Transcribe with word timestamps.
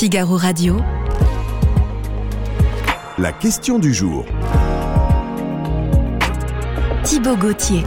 Figaro 0.00 0.38
Radio. 0.38 0.78
La 3.18 3.32
question 3.32 3.78
du 3.78 3.92
jour. 3.92 4.24
Thibaut 7.04 7.36
Gauthier. 7.36 7.82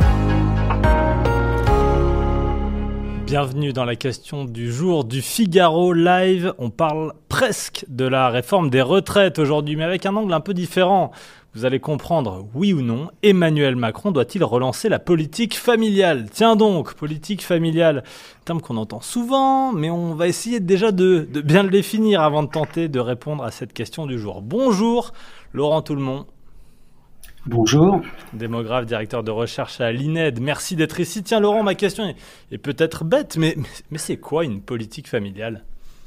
Bienvenue 3.25 3.73
dans 3.73 3.83
la 3.83 3.95
question 3.95 4.45
du 4.45 4.71
jour 4.71 5.05
du 5.05 5.23
Figaro 5.23 5.91
Live. 5.91 6.53
On 6.59 6.69
parle 6.69 7.13
presque 7.29 7.83
de 7.87 8.05
la 8.05 8.29
réforme 8.29 8.69
des 8.69 8.83
retraites 8.83 9.39
aujourd'hui, 9.39 9.75
mais 9.75 9.83
avec 9.83 10.05
un 10.05 10.15
angle 10.15 10.33
un 10.33 10.39
peu 10.39 10.53
différent. 10.53 11.09
Vous 11.55 11.65
allez 11.65 11.79
comprendre, 11.79 12.47
oui 12.55 12.73
ou 12.73 12.81
non, 12.81 13.11
Emmanuel 13.21 13.75
Macron 13.75 14.09
doit-il 14.09 14.43
relancer 14.43 14.89
la 14.89 14.97
politique 14.97 15.55
familiale? 15.55 16.27
Tiens 16.31 16.55
donc, 16.55 16.95
politique 16.95 17.43
familiale, 17.43 18.03
terme 18.43 18.59
qu'on 18.59 18.75
entend 18.75 19.01
souvent, 19.01 19.71
mais 19.71 19.91
on 19.91 20.15
va 20.15 20.27
essayer 20.27 20.59
déjà 20.59 20.91
de, 20.91 21.27
de, 21.31 21.41
bien 21.41 21.61
le 21.61 21.69
définir 21.69 22.21
avant 22.21 22.41
de 22.41 22.47
tenter 22.47 22.87
de 22.87 22.99
répondre 22.99 23.43
à 23.43 23.51
cette 23.51 23.71
question 23.71 24.07
du 24.07 24.17
jour. 24.17 24.41
Bonjour, 24.41 25.13
Laurent 25.53 25.83
Toulmont. 25.83 26.25
Bonjour. 27.45 28.01
Démographe, 28.33 28.87
directeur 28.87 29.21
de 29.21 29.29
recherche 29.29 29.79
à 29.79 29.91
l'INED. 29.91 30.39
Merci 30.41 30.75
d'être 30.75 30.99
ici. 30.99 31.21
Tiens, 31.21 31.39
Laurent, 31.39 31.61
ma 31.61 31.75
question 31.75 32.05
est, 32.05 32.15
est 32.51 32.57
peut-être 32.57 33.03
bête, 33.03 33.37
mais, 33.37 33.53
mais, 33.57 33.67
mais 33.91 33.99
c'est 33.99 34.17
quoi 34.17 34.43
une 34.43 34.59
politique 34.59 35.07
familiale? 35.07 35.63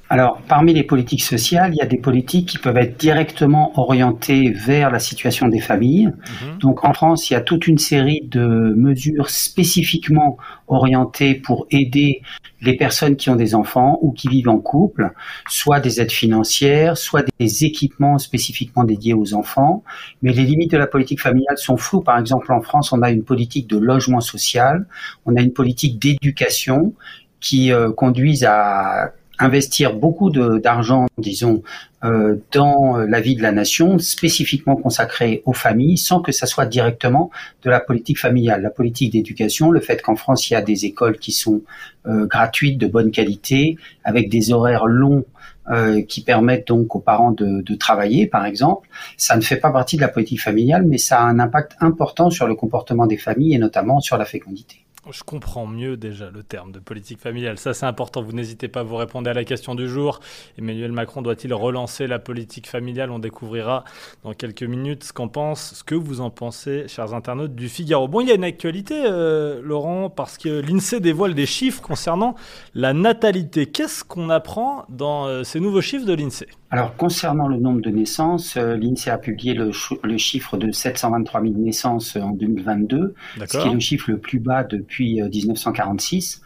Alors, 0.09 0.41
parmi 0.47 0.73
les 0.73 0.85
politiques 0.85 1.25
sociales, 1.25 1.73
il 1.75 1.79
y 1.79 1.83
a 1.83 1.87
des 1.87 1.99
politiques 1.99 2.49
qui 2.49 2.59
peuvent 2.59 2.77
être 2.77 2.97
directement 2.97 3.79
orientées 3.79 4.51
vers 4.51 4.91
la 4.91 5.01
situation 5.01 5.49
des 5.49 5.59
familles. 5.61 6.07
Mmh. 6.07 6.59
Donc, 6.59 6.85
en 6.85 6.93
France, 6.93 7.29
il 7.29 7.33
y 7.33 7.37
a 7.37 7.41
toute 7.41 7.67
une 7.67 7.79
série 7.79 8.21
de 8.23 8.73
mesures 8.77 9.31
spécifiquement 9.31 10.37
orientées 10.69 11.35
pour 11.35 11.67
aider 11.71 12.23
les 12.63 12.77
personnes 12.77 13.17
qui 13.17 13.31
ont 13.31 13.37
des 13.37 13.55
enfants 13.55 13.99
ou 14.01 14.13
qui 14.13 14.29
vivent 14.29 14.49
en 14.49 14.59
couple, 14.59 15.11
soit 15.49 15.81
des 15.81 16.01
aides 16.01 16.13
financières, 16.13 16.97
soit 16.97 17.25
des 17.41 17.65
équipements 17.65 18.19
spécifiquement 18.19 18.85
dédiés 18.85 19.15
aux 19.15 19.35
enfants. 19.35 19.83
Mais 20.23 20.33
les 20.33 20.45
limites 20.45 20.71
de 20.71 20.79
la 20.79 20.87
politique 20.87 21.21
familiale 21.21 21.59
sont 21.59 21.77
floues. 21.77 22.01
Par 22.01 22.19
exemple, 22.19 22.53
en 22.53 22.61
France, 22.61 22.93
on 22.93 23.03
a 23.03 23.11
une 23.11 23.25
politique 23.25 23.69
de 23.69 23.77
logement 23.77 24.21
social, 24.21 24.87
on 25.27 25.35
a 25.35 25.41
une 25.41 25.53
politique 25.53 25.99
d'éducation 25.99 26.95
qui 27.41 27.73
euh, 27.73 27.93
conduisent 27.93 28.45
à 28.45 29.13
investir 29.39 29.95
beaucoup 29.95 30.31
d'argent, 30.31 31.07
disons, 31.19 31.63
euh, 32.05 32.37
dans 32.53 32.97
la 32.97 33.21
vie 33.21 33.37
de 33.37 33.43
la 33.43 33.53
nation, 33.53 33.99
spécifiquement 33.99 34.77
consacrée 34.77 35.43
aux 35.45 35.53
familles, 35.53 35.99
sans 35.99 36.21
que 36.21 36.33
ça 36.33 36.47
soit 36.47 36.67
directement 36.67 37.31
de 37.63 37.71
la 37.71 37.81
politique 37.81 38.19
familiale. 38.19 38.63
La 38.63 38.71
politique 38.71 39.13
d'éducation, 39.13 39.71
le 39.71 39.81
fait 39.81 40.03
qu'en 40.03 40.17
France, 40.17 40.51
il 40.51 40.55
y 40.55 40.57
a 40.57 40.63
des 40.63 40.85
écoles 40.85 41.19
qui 41.19 41.33
sont 41.33 41.63
euh, 42.07 42.27
gratuites, 42.27 42.79
de 42.79 42.87
bonne 42.87 43.11
qualité, 43.11 43.77
avec 44.05 44.29
des 44.29 44.53
horaires 44.53 44.87
longs 44.87 45.25
euh, 45.69 46.03
qui 46.03 46.23
permettent 46.23 46.69
donc 46.69 46.95
aux 46.95 47.01
parents 47.01 47.33
de, 47.33 47.61
de, 47.61 47.75
travailler, 47.75 48.29
par 48.29 48.47
exemple, 48.47 48.89
ça 49.17 49.37
ne 49.37 49.41
fait 49.41 49.57
pas 49.57 49.73
partie 49.73 49.97
de 49.97 50.01
la 50.01 50.09
politique 50.09 50.41
familiale, 50.41 50.85
mais 50.87 50.99
ça 50.99 51.19
a 51.21 51.25
un 51.25 51.41
impact 51.41 51.73
important 51.81 52.31
sur 52.31 52.47
le 52.47 52.55
comportement 52.55 53.07
des 53.07 53.17
familles 53.17 53.55
et 53.55 53.59
notamment 53.59 53.99
sur 53.99 54.17
la 54.17 54.25
fécondité. 54.25 54.86
Je 55.11 55.23
comprends 55.23 55.67
mieux 55.67 55.97
déjà 55.97 56.31
le 56.31 56.43
terme 56.43 56.73
de 56.73 56.81
politique 56.81 57.21
familiale. 57.21 57.59
Ça, 57.59 57.75
c'est 57.75 57.87
important. 57.87 58.23
Vous 58.23 58.33
n'hésitez 58.33 58.67
pas 58.67 58.81
à 58.81 58.83
vous 58.83 58.97
répondre 58.97 59.31
à 59.31 59.35
la 59.35 59.45
question 59.45 59.77
du 59.77 59.89
jour. 59.89 60.19
Emmanuel 60.59 60.91
Macron 60.91 61.23
doit-il 61.23 61.55
relancer 61.55 62.09
la 62.09 62.19
politique 62.19 62.67
familiale? 62.67 63.13
On 63.13 63.21
découvrira 63.21 63.85
dans 64.25 64.33
quelques 64.33 64.65
minutes 64.65 65.05
ce 65.05 65.13
qu'en 65.13 65.29
pense, 65.29 65.75
ce 65.75 65.85
que 65.85 65.95
vous 65.95 66.21
en 66.21 66.31
pensez, 66.31 66.89
chers 66.89 67.15
internautes 67.15 67.55
du 67.55 67.69
Figaro. 67.69 68.09
Bon, 68.09 68.21
il 68.21 68.29
y 68.29 68.33
a 68.33 68.35
une 68.35 68.45
actualité, 68.45 69.05
euh, 69.07 69.61
Laurent, 69.63 70.11
parce 70.11 70.39
que 70.39 70.61
l'INSEE 70.61 71.01
dévoile 71.01 71.35
des 71.35 71.47
chiffres 71.47 71.83
concernant 71.83 72.35
la 72.75 72.93
natalité. 72.93 73.67
Qu'est-ce 73.67 74.03
qu'on 74.03 74.29
apprend 74.29 74.87
dans 74.89 75.27
euh, 75.27 75.45
ces 75.45 75.61
nouveaux 75.61 75.83
chiffres 75.83 76.07
de 76.07 76.15
l'INSEE 76.15 76.49
alors, 76.71 76.97
concernant 76.97 77.47
le 77.47 77.59
nombre 77.59 77.81
de 77.81 77.91
naissances, 77.91 78.57
euh, 78.57 78.77
l'INSEE 78.77 79.11
a 79.11 79.19
publié 79.19 79.55
le, 79.55 79.71
le, 80.03 80.19
chiffre 80.19 80.57
de 80.57 80.73
723 80.73 81.41
000 81.43 81.55
naissances 81.55 82.17
en 82.17 82.31
2022, 82.31 83.15
ce 83.39 83.45
qui 83.45 83.69
est 83.69 83.73
le 83.73 83.79
chiffre 83.79 84.11
le 84.11 84.19
plus 84.19 84.41
bas 84.41 84.65
depuis 84.65 85.23
1946. 85.23 86.43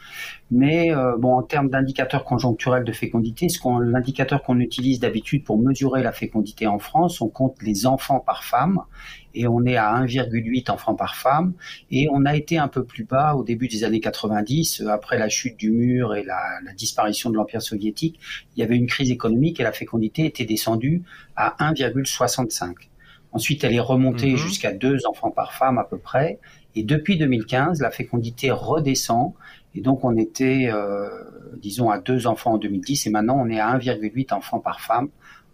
Euh, 0.53 0.57
Mais 0.57 0.95
euh, 0.95 1.17
bon, 1.17 1.35
en 1.35 1.43
termes 1.43 1.69
d'indicateurs 1.69 2.25
conjoncturels 2.25 2.85
de 2.85 2.93
fécondité, 2.93 3.49
ce 3.49 3.59
qu'on, 3.59 3.79
l'indicateur 3.79 4.43
qu'on 4.43 4.59
utilise 4.59 5.01
d'habitude 5.01 5.45
pour 5.45 5.59
mesurer 5.59 6.03
la 6.03 6.13
fécondité 6.13 6.67
en 6.67 6.79
France, 6.79 7.21
on 7.21 7.29
compte 7.29 7.57
les 7.63 7.87
enfants 7.87 8.21
par 8.21 8.45
femme 8.45 8.81
et 9.35 9.47
on 9.47 9.65
est 9.65 9.77
à 9.77 9.95
1,8 10.03 10.71
enfants 10.71 10.95
par 10.95 11.17
femme. 11.17 11.55
Et 11.91 12.09
on 12.13 12.25
a 12.25 12.35
été 12.37 12.59
un 12.59 12.69
peu 12.69 12.85
plus 12.85 13.05
bas 13.05 13.35
au 13.35 13.45
début 13.45 13.69
des 13.69 13.85
années 13.85 14.01
90, 14.01 14.83
après 14.91 15.19
la 15.19 15.29
chute 15.29 15.57
du 15.57 15.71
mur 15.71 16.15
et 16.15 16.25
la, 16.25 16.41
la 16.65 16.73
disparition 16.75 17.31
de 17.31 17.37
l'Empire 17.37 17.63
soviétique. 17.63 18.19
Il 18.57 18.61
y 18.61 18.63
avait 18.63 18.77
une 18.77 18.87
crise 18.87 19.11
économique 19.11 19.61
et 19.61 19.63
la 19.63 19.73
fécondité 19.73 20.27
était 20.27 20.47
descendue 20.47 21.03
à 21.37 21.55
1,65. 21.61 22.75
Ensuite, 23.33 23.63
elle 23.63 23.75
est 23.75 23.81
remontée 23.81 24.33
mmh. 24.33 24.37
jusqu'à 24.37 24.73
deux 24.73 25.07
enfants 25.07 25.31
par 25.31 25.53
femme 25.53 25.79
à 25.79 25.85
peu 25.85 25.99
près. 25.99 26.41
Et 26.75 26.83
depuis 26.83 27.17
2015, 27.17 27.81
la 27.81 27.91
fécondité 27.91 28.51
redescend. 28.51 29.35
Et 29.75 29.81
donc, 29.81 30.05
on 30.05 30.17
était, 30.17 30.69
euh, 30.73 31.09
disons, 31.57 31.91
à 31.91 31.99
deux 31.99 32.27
enfants 32.27 32.55
en 32.55 32.59
2010 32.59 33.07
et 33.07 33.11
maintenant, 33.11 33.37
on 33.39 33.49
est 33.49 33.61
à 33.61 33.77
1,8 33.77 34.35
enfants 34.35 34.59
par 34.59 34.81
femme 34.81 35.09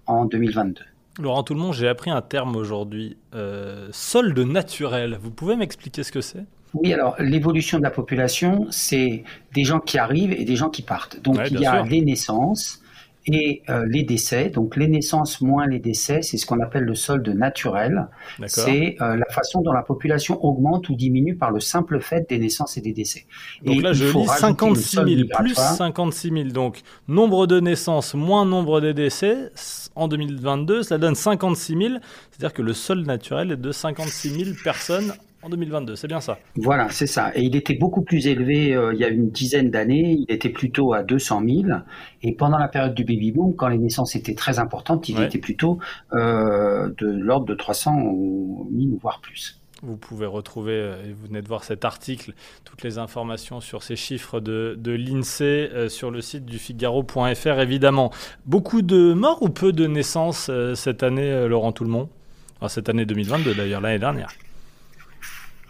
en 0.06 0.24
2022. 0.24 0.82
Laurent 1.18 1.42
tout 1.42 1.54
le 1.54 1.60
monde, 1.60 1.72
j'ai 1.72 1.88
appris 1.88 2.10
un 2.10 2.20
terme 2.20 2.56
aujourd'hui, 2.56 3.16
euh, 3.34 3.88
solde 3.90 4.38
naturel. 4.38 5.18
Vous 5.20 5.30
pouvez 5.30 5.56
m'expliquer 5.56 6.02
ce 6.02 6.12
que 6.12 6.20
c'est? 6.20 6.44
Oui, 6.74 6.92
alors 6.92 7.16
l'évolution 7.18 7.78
de 7.78 7.82
la 7.82 7.90
population, 7.90 8.66
c'est 8.70 9.24
des 9.54 9.64
gens 9.64 9.80
qui 9.80 9.98
arrivent 9.98 10.32
et 10.32 10.44
des 10.44 10.56
gens 10.56 10.68
qui 10.68 10.82
partent. 10.82 11.22
Donc 11.22 11.36
ouais, 11.36 11.48
il 11.50 11.60
y 11.60 11.66
a 11.66 11.76
sûr. 11.76 11.84
les 11.84 12.02
naissances, 12.02 12.82
et 13.26 13.62
euh, 13.68 13.84
les 13.88 14.02
décès. 14.02 14.50
Donc 14.50 14.76
les 14.76 14.88
naissances 14.88 15.40
moins 15.40 15.66
les 15.66 15.78
décès, 15.78 16.22
c'est 16.22 16.36
ce 16.36 16.46
qu'on 16.46 16.60
appelle 16.60 16.84
le 16.84 16.94
solde 16.94 17.28
naturel. 17.28 18.08
C'est 18.46 18.96
euh, 19.00 19.16
la 19.16 19.26
façon 19.26 19.62
dont 19.62 19.72
la 19.72 19.82
population 19.82 20.42
augmente 20.44 20.88
ou 20.88 20.94
diminue 20.94 21.36
par 21.36 21.50
le 21.50 21.60
simple 21.60 22.00
fait 22.00 22.28
des 22.28 22.38
naissances 22.38 22.76
et 22.76 22.80
des 22.80 22.92
décès. 22.92 23.26
Donc 23.62 23.76
et 23.76 23.80
là, 23.80 23.92
je 23.92 24.06
lis 24.06 24.26
56 24.26 24.96
000 24.96 25.06
plus 25.38 25.54
56 25.54 26.30
000. 26.30 26.48
Donc 26.50 26.82
nombre 27.08 27.46
de 27.46 27.60
naissances 27.60 28.14
moins 28.14 28.44
nombre 28.44 28.80
de 28.80 28.92
décès 28.92 29.50
en 29.94 30.08
2022, 30.08 30.82
ça 30.82 30.98
donne 30.98 31.14
56 31.14 31.76
000. 31.76 31.94
C'est-à-dire 32.30 32.52
que 32.52 32.62
le 32.62 32.72
solde 32.72 33.06
naturel 33.06 33.52
est 33.52 33.56
de 33.56 33.72
56 33.72 34.30
000 34.30 34.50
personnes 34.62 35.12
en 35.42 35.48
2022, 35.48 35.96
c'est 35.96 36.08
bien 36.08 36.20
ça 36.20 36.38
Voilà, 36.56 36.88
c'est 36.88 37.06
ça. 37.06 37.30
Et 37.36 37.42
il 37.42 37.54
était 37.54 37.74
beaucoup 37.74 38.02
plus 38.02 38.26
élevé 38.26 38.74
euh, 38.74 38.92
il 38.94 39.00
y 39.00 39.04
a 39.04 39.08
une 39.08 39.30
dizaine 39.30 39.70
d'années, 39.70 40.16
il 40.18 40.26
était 40.28 40.48
plutôt 40.48 40.92
à 40.92 41.02
200 41.02 41.42
000. 41.46 41.78
Et 42.22 42.34
pendant 42.34 42.58
la 42.58 42.68
période 42.68 42.94
du 42.94 43.04
baby 43.04 43.32
boom, 43.32 43.54
quand 43.54 43.68
les 43.68 43.78
naissances 43.78 44.16
étaient 44.16 44.34
très 44.34 44.58
importantes, 44.58 45.08
il 45.08 45.18
ouais. 45.18 45.26
était 45.26 45.38
plutôt 45.38 45.78
euh, 46.14 46.90
de 46.98 47.06
l'ordre 47.06 47.46
de 47.46 47.54
300 47.54 47.94
000, 47.94 48.98
voire 49.00 49.20
plus. 49.20 49.60
Vous 49.82 49.96
pouvez 49.96 50.26
retrouver, 50.26 50.72
euh, 50.72 51.04
et 51.04 51.12
vous 51.12 51.26
venez 51.26 51.42
de 51.42 51.48
voir 51.48 51.62
cet 51.62 51.84
article, 51.84 52.32
toutes 52.64 52.82
les 52.82 52.98
informations 52.98 53.60
sur 53.60 53.82
ces 53.82 53.94
chiffres 53.94 54.40
de, 54.40 54.74
de 54.78 54.92
l'INSEE 54.92 55.70
euh, 55.72 55.88
sur 55.88 56.10
le 56.10 56.22
site 56.22 56.46
du 56.46 56.58
Figaro.fr, 56.58 57.60
évidemment. 57.60 58.10
Beaucoup 58.46 58.82
de 58.82 59.12
morts 59.12 59.42
ou 59.42 59.50
peu 59.50 59.72
de 59.72 59.86
naissances 59.86 60.50
cette 60.74 61.02
année, 61.02 61.46
Laurent 61.46 61.72
Toulmont? 61.72 62.08
Enfin, 62.56 62.68
Cette 62.68 62.88
année 62.88 63.04
2022 63.04 63.54
d'ailleurs, 63.54 63.82
l'année 63.82 63.98
dernière 63.98 64.30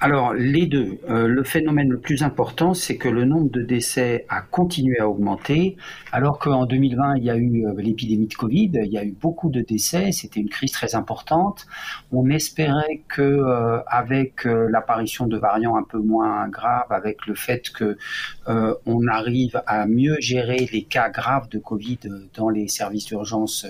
alors, 0.06 0.34
les 0.34 0.66
deux. 0.66 1.00
Euh, 1.10 1.26
le 1.26 1.42
phénomène 1.42 1.88
le 1.88 1.98
plus 1.98 2.22
important, 2.22 2.74
c'est 2.74 2.96
que 2.96 3.08
le 3.08 3.24
nombre 3.24 3.50
de 3.50 3.60
décès 3.60 4.24
a 4.28 4.40
continué 4.40 5.00
à 5.00 5.08
augmenter, 5.08 5.76
alors 6.12 6.38
qu'en 6.38 6.64
2020, 6.64 7.16
il 7.16 7.24
y 7.24 7.30
a 7.30 7.36
eu 7.36 7.66
euh, 7.66 7.74
l'épidémie 7.76 8.28
de 8.28 8.34
Covid, 8.34 8.70
il 8.84 8.92
y 8.92 8.98
a 8.98 9.04
eu 9.04 9.16
beaucoup 9.20 9.50
de 9.50 9.62
décès, 9.62 10.12
c'était 10.12 10.38
une 10.38 10.48
crise 10.48 10.70
très 10.70 10.94
importante. 10.94 11.66
On 12.12 12.30
espérait 12.30 13.02
que, 13.08 13.20
euh, 13.20 13.80
avec 13.88 14.44
l'apparition 14.44 15.26
de 15.26 15.38
variants 15.38 15.74
un 15.74 15.82
peu 15.82 15.98
moins 15.98 16.48
graves, 16.48 16.92
avec 16.92 17.26
le 17.26 17.34
fait 17.34 17.70
que 17.70 17.98
on 18.46 19.08
arrive 19.08 19.60
à 19.66 19.86
mieux 19.86 20.16
gérer 20.20 20.68
les 20.72 20.84
cas 20.84 21.08
graves 21.08 21.48
de 21.48 21.58
Covid 21.58 21.98
dans 22.36 22.48
les 22.48 22.68
services 22.68 23.06
d'urgence 23.06 23.66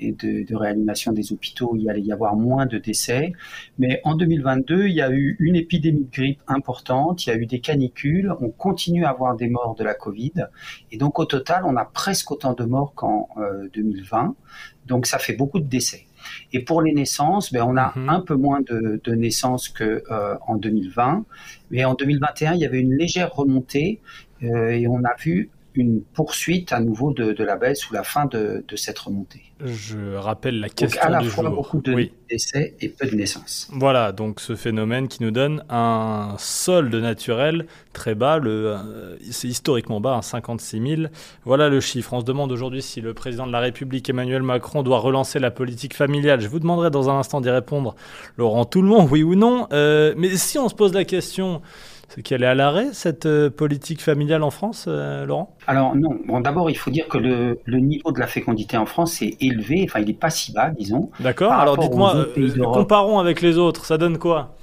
et 0.00 0.12
de, 0.12 0.44
de, 0.44 0.56
réanimation 0.56 1.12
des 1.12 1.32
hôpitaux, 1.32 1.74
il 1.76 1.82
y 1.82 1.90
allait 1.90 2.00
y 2.00 2.12
avoir 2.12 2.36
moins 2.36 2.66
de 2.66 2.78
décès. 2.78 3.32
Mais 3.78 4.00
en 4.04 4.14
2022, 4.14 4.86
il 4.86 4.94
y 4.94 5.00
a 5.00 5.10
eu 5.10 5.36
une 5.38 5.56
épidémie 5.56 6.04
de 6.04 6.10
grippe 6.10 6.40
importante, 6.48 7.26
il 7.26 7.30
y 7.30 7.32
a 7.32 7.36
eu 7.36 7.46
des 7.46 7.60
canicules, 7.60 8.32
on 8.40 8.50
continue 8.50 9.04
à 9.04 9.10
avoir 9.10 9.36
des 9.36 9.48
morts 9.48 9.74
de 9.74 9.84
la 9.84 9.94
Covid. 9.94 10.46
Et 10.92 10.98
donc 10.98 11.18
au 11.18 11.24
total, 11.24 11.64
on 11.66 11.76
a 11.76 11.84
presque 11.84 12.30
autant 12.30 12.54
de 12.54 12.64
morts 12.64 12.94
qu'en 12.94 13.28
euh, 13.36 13.68
2020. 13.74 14.34
Donc 14.86 15.06
ça 15.06 15.18
fait 15.18 15.34
beaucoup 15.34 15.60
de 15.60 15.68
décès. 15.68 16.06
Et 16.52 16.60
pour 16.60 16.82
les 16.82 16.92
naissances, 16.92 17.52
ben, 17.52 17.62
on 17.62 17.76
a 17.76 17.92
mmh. 17.96 18.08
un 18.08 18.20
peu 18.20 18.34
moins 18.34 18.60
de, 18.60 19.00
de 19.02 19.14
naissances 19.14 19.68
que 19.68 20.02
euh, 20.10 20.36
en 20.46 20.56
2020, 20.56 21.24
mais 21.70 21.84
en 21.84 21.94
2021, 21.94 22.54
il 22.54 22.60
y 22.60 22.64
avait 22.64 22.80
une 22.80 22.94
légère 22.94 23.32
remontée 23.34 24.00
euh, 24.42 24.70
et 24.70 24.86
on 24.86 25.02
a 25.04 25.14
vu 25.18 25.50
une 25.74 26.02
poursuite 26.02 26.72
à 26.72 26.80
nouveau 26.80 27.12
de, 27.12 27.44
la 27.44 27.56
baisse 27.56 27.88
ou 27.90 27.94
la 27.94 28.02
fin 28.02 28.26
de, 28.26 28.64
cette 28.76 28.98
remontée. 28.98 29.42
Je 29.62 30.14
rappelle 30.14 30.58
la 30.58 30.68
question 30.68 31.00
donc 31.00 31.06
à 31.06 31.10
la 31.10 31.22
fois 31.22 31.50
beaucoup 31.50 31.80
de 31.80 32.08
décès 32.28 32.74
et 32.80 32.88
peu 32.88 33.06
de 33.06 33.14
naissances. 33.14 33.68
Voilà, 33.72 34.12
donc 34.12 34.40
ce 34.40 34.56
phénomène 34.56 35.08
qui 35.08 35.22
nous 35.22 35.30
donne 35.30 35.62
un 35.68 36.34
solde 36.38 36.94
naturel 36.94 37.66
très 37.92 38.14
bas, 38.14 38.40
euh, 38.42 39.16
c'est 39.30 39.48
historiquement 39.48 40.00
bas, 40.00 40.20
56 40.22 40.96
000. 40.96 41.02
Voilà 41.44 41.68
le 41.68 41.80
chiffre. 41.80 42.12
On 42.14 42.20
se 42.20 42.24
demande 42.24 42.52
aujourd'hui 42.52 42.82
si 42.82 43.00
le 43.00 43.12
président 43.14 43.46
de 43.46 43.52
la 43.52 43.60
République 43.60 44.08
Emmanuel 44.08 44.42
Macron 44.42 44.82
doit 44.82 44.98
relancer 44.98 45.38
la 45.38 45.50
politique 45.50 45.94
familiale. 45.94 46.40
Je 46.40 46.48
vous 46.48 46.60
demanderai 46.60 46.90
dans 46.90 47.10
un 47.10 47.18
instant 47.18 47.40
d'y 47.40 47.50
répondre, 47.50 47.94
Laurent 48.36 48.64
Tout 48.64 48.82
le 48.82 48.88
monde, 48.88 49.08
oui 49.10 49.22
ou 49.22 49.34
non? 49.34 49.66
Euh, 49.72 50.14
mais 50.16 50.36
si 50.36 50.58
on 50.58 50.68
se 50.68 50.74
pose 50.74 50.94
la 50.94 51.04
question 51.04 51.60
c'est 52.10 52.22
qu'elle 52.22 52.42
est 52.42 52.46
à 52.46 52.56
l'arrêt, 52.56 52.88
cette 52.92 53.26
euh, 53.26 53.50
politique 53.50 54.02
familiale 54.02 54.42
en 54.42 54.50
France, 54.50 54.86
euh, 54.88 55.24
Laurent? 55.24 55.56
Alors 55.68 55.94
non. 55.94 56.18
Bon, 56.26 56.40
d'abord, 56.40 56.68
il 56.68 56.76
faut 56.76 56.90
dire 56.90 57.06
que 57.06 57.18
le, 57.18 57.56
niveau 57.66 58.10
de 58.10 58.18
la 58.18 58.26
fécondité 58.26 58.76
en 58.76 58.84
France 58.84 59.22
est 59.22 59.36
élevé. 59.40 59.84
Enfin, 59.88 60.00
il 60.00 60.08
n'est 60.08 60.14
pas 60.14 60.30
si 60.30 60.52
bas, 60.52 60.70
disons. 60.70 61.10
D'accord. 61.20 61.52
Alors 61.52 61.78
dites-moi, 61.78 62.16
euh, 62.16 62.64
comparons 62.72 63.20
avec 63.20 63.40
les 63.40 63.58
autres. 63.58 63.84
Ça 63.84 63.96
donne 63.96 64.18
quoi? 64.18 64.56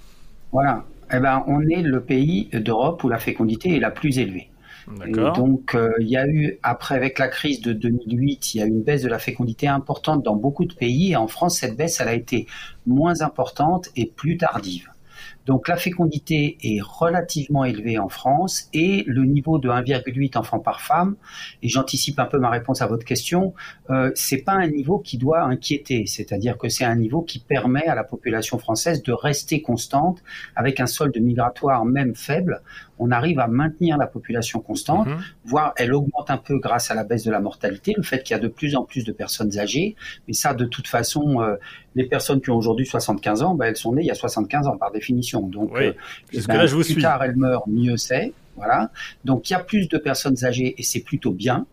Voilà. 0.51 0.83
Eh 1.13 1.19
ben, 1.19 1.45
on 1.47 1.61
est 1.61 1.81
le 1.81 2.01
pays 2.01 2.49
d'Europe 2.51 3.01
où 3.05 3.09
la 3.09 3.17
fécondité 3.17 3.77
est 3.77 3.79
la 3.79 3.91
plus 3.91 4.19
élevée. 4.19 4.49
donc, 5.07 5.77
il 6.01 6.09
y 6.09 6.17
a 6.17 6.27
eu, 6.27 6.59
après, 6.63 6.95
avec 6.95 7.17
la 7.17 7.29
crise 7.29 7.61
de 7.61 7.71
2008, 7.71 8.55
il 8.55 8.57
y 8.57 8.61
a 8.61 8.65
eu 8.65 8.69
une 8.69 8.83
baisse 8.83 9.03
de 9.03 9.09
la 9.09 9.19
fécondité 9.19 9.69
importante 9.69 10.21
dans 10.21 10.35
beaucoup 10.35 10.65
de 10.65 10.73
pays. 10.73 11.13
Et 11.13 11.15
en 11.15 11.27
France, 11.27 11.59
cette 11.59 11.77
baisse, 11.77 12.01
elle 12.01 12.09
a 12.09 12.13
été 12.13 12.45
moins 12.85 13.21
importante 13.21 13.87
et 13.95 14.05
plus 14.05 14.35
tardive. 14.35 14.89
Donc 15.47 15.69
la 15.69 15.77
fécondité 15.77 16.57
est 16.61 16.81
relativement 16.81 17.63
élevée 17.63 17.97
en 17.97 18.09
France 18.09 18.67
et 18.73 19.03
le 19.07 19.23
niveau 19.23 19.57
de 19.57 19.69
1,8 19.69 20.37
enfants 20.37 20.59
par 20.59 20.81
femme, 20.81 21.15
et 21.63 21.69
j'anticipe 21.69 22.19
un 22.19 22.25
peu 22.25 22.37
ma 22.37 22.49
réponse 22.49 22.81
à 22.81 22.87
votre 22.87 23.05
question, 23.05 23.53
euh, 23.89 24.11
c'est 24.13 24.43
pas 24.43 24.51
un 24.51 24.67
niveau 24.67 24.99
qui 24.99 25.17
doit 25.17 25.41
inquiéter, 25.41 26.05
c'est-à-dire 26.05 26.57
que 26.57 26.67
c'est 26.67 26.83
un 26.83 26.97
niveau 26.97 27.21
qui 27.21 27.39
permet 27.39 27.85
à 27.85 27.95
la 27.95 28.03
population 28.03 28.59
française 28.59 29.01
de 29.01 29.13
rester 29.13 29.61
constante 29.61 30.21
avec 30.55 30.81
un 30.81 30.85
solde 30.85 31.17
migratoire 31.17 31.85
même 31.85 32.13
faible. 32.13 32.61
On 32.99 33.11
arrive 33.11 33.39
à 33.39 33.47
maintenir 33.47 33.97
la 33.97 34.07
population 34.07 34.59
constante, 34.59 35.07
mhm. 35.07 35.17
voire 35.45 35.73
elle 35.77 35.93
augmente 35.93 36.29
un 36.29 36.37
peu 36.37 36.59
grâce 36.59 36.91
à 36.91 36.95
la 36.95 37.03
baisse 37.03 37.23
de 37.23 37.31
la 37.31 37.39
mortalité, 37.39 37.93
le 37.95 38.03
fait 38.03 38.23
qu'il 38.23 38.35
y 38.35 38.39
a 38.39 38.41
de 38.41 38.47
plus 38.47 38.75
en 38.75 38.83
plus 38.83 39.03
de 39.03 39.11
personnes 39.11 39.57
âgées. 39.57 39.95
Mais 40.27 40.33
ça, 40.33 40.53
de 40.53 40.65
toute 40.65 40.87
façon, 40.87 41.41
euh, 41.41 41.55
les 41.95 42.05
personnes 42.05 42.41
qui 42.41 42.49
ont 42.49 42.57
aujourd'hui 42.57 42.85
75 42.85 43.43
ans, 43.43 43.55
ben, 43.55 43.65
elles 43.65 43.77
sont 43.77 43.93
nées 43.93 44.01
il 44.01 44.07
y 44.07 44.11
a 44.11 44.15
75 44.15 44.67
ans 44.67 44.77
par 44.77 44.91
définition. 44.91 45.41
Donc, 45.41 45.71
oui. 45.73 45.87
Euh, 45.87 46.41
ben, 46.47 46.57
là, 46.57 46.65
je 46.65 46.75
vous 46.75 46.83
plus 46.83 47.01
tard 47.01 47.23
elles 47.23 47.35
meurent, 47.35 47.67
mieux 47.67 47.97
c'est. 47.97 48.33
Voilà. 48.55 48.91
Donc, 49.25 49.49
il 49.49 49.53
y 49.53 49.55
a 49.55 49.59
plus 49.59 49.87
de 49.87 49.97
personnes 49.97 50.43
âgées 50.43 50.75
et 50.77 50.83
c'est 50.83 51.01
plutôt 51.01 51.31
bien. 51.31 51.65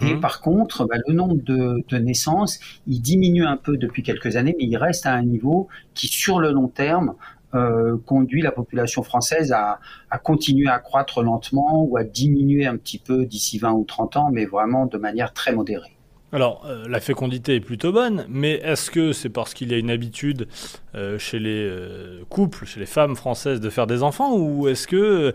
Et 0.00 0.14
mhm. 0.14 0.20
par 0.20 0.40
contre, 0.40 0.84
ben, 0.84 1.00
le 1.06 1.14
nombre 1.14 1.36
de, 1.36 1.84
de, 1.88 1.98
naissances, 1.98 2.58
il 2.88 3.00
diminue 3.00 3.46
un 3.46 3.56
peu 3.56 3.76
depuis 3.76 4.02
quelques 4.02 4.34
années, 4.34 4.54
mais 4.58 4.64
il 4.64 4.76
reste 4.76 5.06
à 5.06 5.12
un 5.12 5.22
niveau 5.22 5.68
qui, 5.94 6.08
sur 6.08 6.40
le 6.40 6.50
long 6.50 6.66
terme, 6.66 7.14
euh, 7.56 7.96
conduit 8.04 8.42
la 8.42 8.52
population 8.52 9.02
française 9.02 9.52
à, 9.52 9.78
continuer 10.22 10.68
à 10.68 10.78
croître 10.78 11.22
lentement 11.22 11.82
ou 11.82 11.96
à 11.96 12.04
diminuer 12.04 12.66
un 12.66 12.76
petit 12.76 12.98
peu 12.98 13.26
d'ici 13.26 13.58
20 13.58 13.72
ou 13.72 13.84
30 13.84 14.16
ans, 14.16 14.30
mais 14.32 14.44
vraiment 14.44 14.86
de 14.86 14.98
manière 14.98 15.32
très 15.32 15.52
modérée. 15.52 15.92
Alors, 16.32 16.64
euh, 16.66 16.86
la 16.88 17.00
fécondité 17.00 17.54
est 17.54 17.60
plutôt 17.60 17.92
bonne, 17.92 18.26
mais 18.28 18.54
est-ce 18.54 18.90
que 18.90 19.12
c'est 19.12 19.28
parce 19.28 19.54
qu'il 19.54 19.70
y 19.70 19.74
a 19.74 19.78
une 19.78 19.90
habitude 19.90 20.48
euh, 20.94 21.18
chez 21.18 21.38
les 21.38 21.70
couples, 22.28 22.66
chez 22.66 22.80
les 22.80 22.86
femmes 22.86 23.16
françaises 23.16 23.60
de 23.60 23.70
faire 23.70 23.86
des 23.86 24.02
enfants, 24.02 24.36
ou 24.36 24.68
est-ce 24.68 24.86
que 24.86 25.32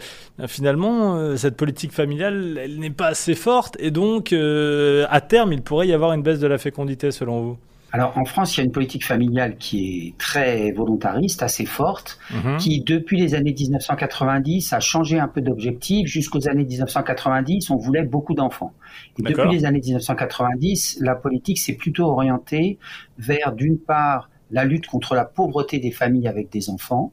finalement 0.48 1.38
cette 1.38 1.58
politique 1.58 1.94
familiale, 1.94 2.60
elle 2.62 2.80
n'est 2.80 2.90
pas 2.90 3.08
assez 3.08 3.36
forte, 3.36 3.78
et 3.80 3.92
donc 3.92 4.34
à 4.34 5.22
terme, 5.22 5.54
il 5.54 5.62
pourrait 5.62 5.88
y 5.88 5.94
avoir 5.94 6.14
une 6.14 6.24
baisse 6.24 6.40
de 6.40 6.48
la 6.48 6.58
fécondité 6.58 7.12
selon 7.12 7.42
vous? 7.42 7.58
Alors 7.92 8.18
en 8.18 8.24
France, 8.24 8.56
il 8.56 8.60
y 8.60 8.62
a 8.62 8.64
une 8.64 8.72
politique 8.72 9.06
familiale 9.06 9.58
qui 9.58 10.08
est 10.08 10.18
très 10.18 10.72
volontariste, 10.72 11.44
assez 11.44 11.66
forte, 11.66 12.20
mhm. 12.34 12.58
qui 12.58 12.82
depuis 12.82 13.20
les 13.20 13.36
années 13.36 13.54
1990 13.54 14.72
a 14.72 14.80
changé 14.80 15.20
un 15.20 15.28
peu 15.28 15.42
d'objectif. 15.42 16.08
Jusqu'aux 16.08 16.48
années 16.48 16.64
1990, 16.64 17.70
on 17.70 17.76
voulait 17.76 18.04
beaucoup 18.04 18.34
d'enfants. 18.34 18.74
Et 19.20 19.24
depuis 19.24 19.52
les 19.52 19.66
années 19.66 19.82
1990, 19.82 21.00
la 21.02 21.16
politique 21.16 21.60
s'est 21.60 21.76
plutôt 21.76 22.06
orientée 22.06 22.80
vers 23.18 23.54
d'une 23.54 23.78
part 23.78 24.30
la 24.52 24.64
lutte 24.64 24.88
contre 24.88 25.16
la 25.16 25.26
pauvreté 25.26 25.80
des 25.80 25.92
familles 25.92 26.28
avec 26.28 26.50
des 26.50 26.70
enfants, 26.70 27.12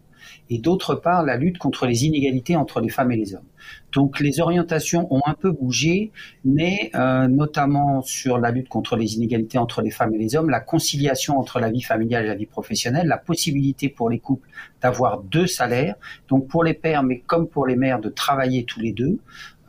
et 0.50 0.58
d'autre 0.58 0.94
part 0.94 1.22
la 1.25 1.36
lutte 1.36 1.58
contre 1.58 1.86
les 1.86 2.04
inégalités 2.04 2.56
entre 2.56 2.80
les 2.80 2.88
femmes 2.88 3.12
et 3.12 3.16
les 3.16 3.34
hommes. 3.34 3.46
Donc 3.92 4.20
les 4.20 4.40
orientations 4.40 5.12
ont 5.12 5.22
un 5.26 5.34
peu 5.34 5.50
bougé, 5.50 6.12
mais 6.44 6.90
euh, 6.94 7.26
notamment 7.28 8.02
sur 8.02 8.38
la 8.38 8.50
lutte 8.50 8.69
contre 8.69 8.96
les 8.96 9.16
inégalités 9.16 9.58
entre 9.58 9.82
les 9.82 9.90
femmes 9.90 10.14
et 10.14 10.19
les 10.19 10.36
hommes, 10.36 10.50
la 10.50 10.60
conciliation 10.60 11.38
entre 11.38 11.58
la 11.60 11.70
vie 11.70 11.82
familiale 11.82 12.25
et 12.25 12.28
la 12.28 12.34
vie 12.34 12.46
professionnelle, 12.46 13.06
la 13.06 13.19
possibilité 13.19 13.88
pour 13.88 14.10
les 14.10 14.19
couples 14.19 14.48
d'avoir 14.82 15.22
deux 15.22 15.46
salaires, 15.46 15.96
donc 16.28 16.48
pour 16.48 16.64
les 16.64 16.75
pères, 16.75 17.02
mais 17.02 17.20
comme 17.20 17.48
pour 17.48 17.66
les 17.66 17.76
mères, 17.76 18.00
de 18.00 18.08
travailler 18.08 18.64
tous 18.64 18.80
les 18.80 18.92
deux, 18.92 19.19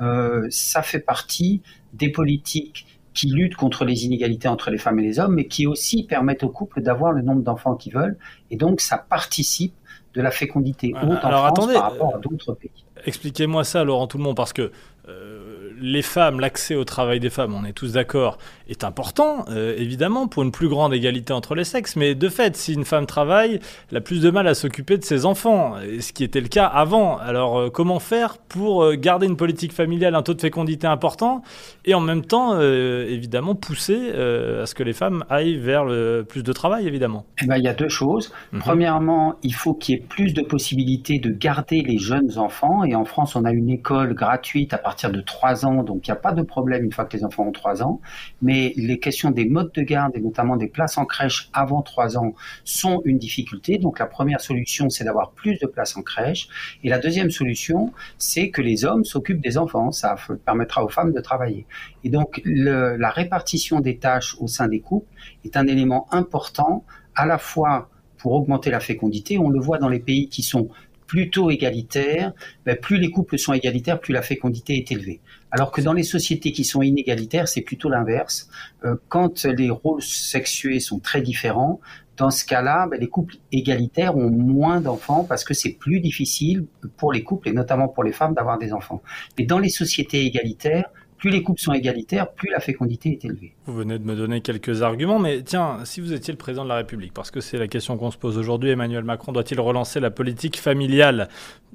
euh, 0.01 0.47
ça 0.50 0.81
fait 0.81 1.00
partie 1.00 1.61
des 1.94 2.09
politiques 2.09 2.85
qui 3.13 3.27
luttent 3.27 3.56
contre 3.56 3.85
les 3.85 4.06
inégalités 4.06 4.47
entre 4.47 4.69
les 4.69 4.77
femmes 4.77 5.00
et 5.00 5.03
les 5.03 5.19
hommes, 5.19 5.35
mais 5.35 5.47
qui 5.47 5.65
aussi 5.65 6.03
permettent 6.03 6.44
aux 6.44 6.50
couples 6.50 6.81
d'avoir 6.81 7.11
le 7.11 7.21
nombre 7.21 7.41
d'enfants 7.41 7.75
qu'ils 7.75 7.94
veulent, 7.94 8.17
et 8.51 8.57
donc 8.57 8.81
ça 8.81 8.97
participe 8.97 9.73
de 10.13 10.21
la 10.21 10.31
fécondité 10.31 10.94
haute 10.95 11.23
en 11.23 11.53
France 11.53 11.73
par 11.73 11.83
rapport 11.91 12.15
à 12.15 12.19
d'autres 12.19 12.53
pays. 12.53 12.71
Expliquez-moi 13.06 13.63
ça, 13.63 13.83
Laurent 13.83 14.07
Tout 14.07 14.17
le 14.17 14.23
monde, 14.23 14.35
parce 14.35 14.53
que 14.53 14.71
euh, 15.07 15.71
les 15.79 16.01
femmes, 16.01 16.39
l'accès 16.39 16.75
au 16.75 16.83
travail 16.83 17.19
des 17.19 17.29
femmes, 17.29 17.53
on 17.53 17.63
est 17.65 17.73
tous 17.73 17.94
d'accord, 17.94 18.38
est 18.69 18.83
important, 18.83 19.45
euh, 19.50 19.75
évidemment, 19.77 20.27
pour 20.27 20.44
une 20.44 20.51
plus 20.51 20.68
grande 20.68 20.94
égalité 20.94 21.33
entre 21.33 21.56
les 21.56 21.63
sexes. 21.63 21.95
Mais 21.95 22.16
de 22.16 22.30
fait, 22.30 22.56
si 22.56 22.74
une 22.74 22.86
femme 22.86 23.06
travaille, 23.06 23.60
elle 23.92 23.98
a 23.98 24.01
plus 24.01 24.21
de 24.21 24.30
mal 24.30 24.48
à 24.48 24.54
s'occuper 24.54 24.98
de 24.98 25.04
ses 25.04 25.25
enfants, 25.25 25.75
ce 26.00 26.13
qui 26.13 26.24
était 26.24 26.42
le 26.42 26.48
cas 26.48 26.66
avant. 26.66 27.18
Alors, 27.18 27.57
euh, 27.57 27.69
comment 27.69 28.00
faire 28.00 28.38
pour 28.38 28.94
garder 28.95 29.27
une 29.27 29.38
politique 29.38 29.74
familiale, 29.74 30.16
un 30.16 30.24
taux 30.24 30.33
de 30.33 30.42
fécondité 30.42 30.88
important, 30.88 31.44
et 31.86 31.94
en 31.94 32.00
même 32.00 32.25
temps, 32.25 32.60
évidemment, 32.60 33.54
pousser 33.54 34.10
à 34.10 34.66
ce 34.66 34.74
que 34.74 34.83
les 34.83 34.94
femmes 34.94 35.24
aillent 35.30 35.57
vers 35.57 35.86
le 35.86 36.25
plus 36.27 36.42
de 36.42 36.51
travail, 36.51 36.88
évidemment? 36.88 37.25
Eh 37.42 37.45
ben, 37.45 37.57
Il 37.57 37.63
y 37.63 37.68
a 37.68 37.74
deux 37.74 37.89
choses. 37.89 38.33
Mhm. 38.51 38.60
Premièrement, 38.60 39.36
il 39.44 39.54
faut 39.54 39.75
qu'il 39.75 39.95
y 39.95 39.98
ait 40.00 40.01
plus 40.01 40.33
de 40.33 40.42
possibilités 40.42 41.19
de 41.19 41.30
garder 41.31 41.81
les 41.81 42.00
jeunes 42.00 42.38
enfants. 42.38 42.83
Et 42.83 42.95
en 42.95 43.06
France, 43.06 43.36
on 43.36 43.45
a 43.45 43.51
une 43.51 43.69
école 43.69 44.13
gratuite 44.13 44.74
à 44.74 44.77
partir 44.77 45.12
de 45.12 45.21
3 45.21 45.66
ans 45.66 45.80
donc 45.83 46.07
il 46.07 46.12
n'y 46.12 46.18
a 46.18 46.19
pas 46.19 46.31
de 46.31 46.42
problème 46.42 46.86
une 46.86 46.92
fois 46.92 47.06
que 47.06 47.16
les 47.16 47.24
enfants 47.24 47.44
ont 47.44 47.51
3 47.51 47.83
ans. 47.83 48.00
Mais 48.42 48.58
les 48.75 49.00
questions 49.00 49.31
des 49.31 49.45
modes 49.45 49.71
de 49.73 49.81
garde 49.81 50.15
et 50.15 50.21
notamment 50.21 50.57
des 50.57 50.67
places 50.67 50.97
en 50.97 51.06
crèche 51.06 51.50
avant 51.53 51.81
3 51.81 52.17
ans 52.17 52.33
sont 52.63 53.01
une 53.06 53.17
difficulté. 53.17 53.77
Donc 53.77 54.00
la 54.00 54.06
première 54.06 54.41
solution, 54.41 54.89
c'est 54.89 55.03
d'avoir 55.03 55.31
plus 55.31 55.59
de 55.59 55.67
places 55.67 55.95
en 55.97 56.01
crèche. 56.01 56.47
Et 56.83 56.89
la 56.89 57.00
deuxième 57.00 57.31
solution, 57.31 57.94
c'est 58.17 58.50
que 58.50 58.61
les 58.61 58.85
hommes 58.85 59.06
s'occupent 59.06 59.41
des 59.41 59.57
enfants. 59.57 59.91
Ça 59.91 60.15
permettra 60.45 60.83
aux 60.83 60.89
femmes 60.89 61.13
de 61.13 61.21
travailler. 61.21 61.65
Et 62.03 62.09
donc 62.09 62.41
la 62.45 63.09
répartition 63.09 63.79
des 63.79 63.97
tâches 63.97 64.35
au 64.39 64.47
sein 64.47 64.67
des 64.67 64.80
couples 64.80 65.11
est 65.45 65.56
un 65.57 65.68
élément 65.68 66.07
important 66.11 66.85
à 67.16 67.25
la 67.25 67.37
fois 67.37 67.89
pour 68.18 68.33
augmenter 68.33 68.69
la 68.69 68.81
fécondité. 68.81 69.37
On 69.37 69.49
le 69.49 69.59
voit 69.59 69.78
dans 69.78 69.89
les 69.89 69.99
pays 69.99 70.28
qui 70.28 70.44
sont 70.44 70.69
plutôt 71.09 71.49
égalitaires, 71.49 72.33
ben, 72.68 72.78
plus 72.78 72.99
les 72.99 73.09
couples 73.09 73.39
sont 73.39 73.51
égalitaires, 73.51 73.99
plus 73.99 74.13
la 74.13 74.21
fécondité 74.21 74.78
est 74.78 74.92
élevée. 74.92 75.21
Alors 75.49 75.71
que 75.71 75.81
dans 75.81 75.94
les 75.94 76.04
sociétés 76.04 76.51
qui 76.51 76.63
sont 76.63 76.83
inégalitaires, 76.83 77.47
c'est 77.47 77.61
plutôt 77.61 77.89
l'inverse. 77.89 78.47
Euh, 78.85 78.95
quand 79.09 79.44
les 79.45 79.71
rôles 79.71 80.04
sexués 80.04 80.80
sont 80.80 80.99
très 80.99 81.21
différents, 81.21 81.81
dans 82.16 82.30
ce 82.30 82.45
cas-là, 82.45 82.85
ben, 82.85 82.99
les 82.99 83.07
couples 83.07 83.37
égalitaires 83.51 84.16
ont 84.16 84.30
moins 84.30 84.81
d'enfants 84.81 85.23
parce 85.23 85.44
que 85.44 85.56
c'est 85.56 85.71
plus 85.71 85.99
difficile 85.99 86.66
pour 86.97 87.11
les 87.11 87.23
couples 87.23 87.49
et 87.49 87.54
notamment 87.54 87.87
pour 87.87 88.04
les 88.04 88.11
femmes 88.11 88.35
d'avoir 88.35 88.59
des 88.59 88.71
enfants. 88.71 89.01
Mais 89.35 89.45
dans 89.45 89.57
les 89.57 89.69
sociétés 89.69 90.23
égalitaires, 90.23 90.92
plus 91.19 91.30
les 91.30 91.44
couples 91.44 91.61
sont 91.61 91.73
égalitaires, 91.73 92.31
plus 92.31 92.49
la 92.49 92.59
fécondité 92.59 93.11
est 93.11 93.26
élevée. 93.26 93.54
Vous 93.66 93.76
venez 93.76 93.99
de 93.99 94.04
me 94.06 94.16
donner 94.16 94.42
quelques 94.42 94.81
arguments, 94.81 95.19
mais 95.19 95.44
tiens, 95.44 95.80
si 95.83 96.02
vous 96.02 96.14
étiez 96.14 96.31
le 96.31 96.38
président 96.38 96.64
de 96.64 96.69
la 96.69 96.78
République, 96.78 97.14
parce 97.14 97.30
que 97.30 97.42
c'est 97.42 97.57
la 97.57 97.68
question 97.68 97.97
qu'on 97.97 98.09
se 98.09 98.18
pose 98.18 98.38
aujourd'hui, 98.38 98.71
Emmanuel 98.71 99.04
Macron 99.04 99.33
doit-il 99.33 99.59
relancer 99.59 99.99
la 99.99 100.11
politique 100.11 100.57
familiale? 100.57 101.28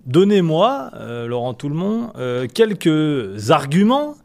Donnez-moi, 0.07 0.91
euh, 0.95 1.27
Laurent 1.27 1.55
Toulmont, 1.55 2.11
euh, 2.17 2.47
quelques 2.53 3.51
arguments 3.51 4.17